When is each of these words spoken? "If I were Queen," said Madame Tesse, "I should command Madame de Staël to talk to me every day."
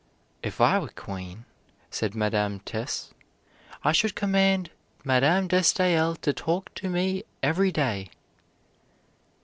"If 0.41 0.59
I 0.59 0.79
were 0.79 0.87
Queen," 0.89 1.45
said 1.91 2.15
Madame 2.15 2.59
Tesse, 2.61 3.13
"I 3.83 3.91
should 3.91 4.15
command 4.15 4.71
Madame 5.03 5.47
de 5.47 5.59
Staël 5.59 6.19
to 6.21 6.33
talk 6.33 6.73
to 6.73 6.89
me 6.89 7.21
every 7.43 7.71
day." 7.71 8.09